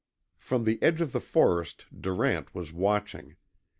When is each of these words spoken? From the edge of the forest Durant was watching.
From 0.39 0.63
the 0.63 0.81
edge 0.81 0.99
of 0.99 1.11
the 1.11 1.19
forest 1.19 1.85
Durant 1.95 2.55
was 2.55 2.73
watching. 2.73 3.35